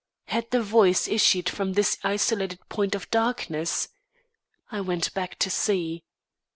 [0.29, 3.89] Had the voice issued from this isolated point of darkness?
[4.71, 6.05] I went back to see.